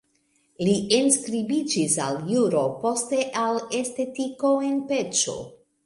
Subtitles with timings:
[0.67, 5.43] Li enskribiĝis al juro, poste al estetiko en Peĉo.